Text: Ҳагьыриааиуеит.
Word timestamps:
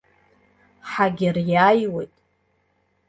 Ҳагьыриааиуеит. 0.89 2.13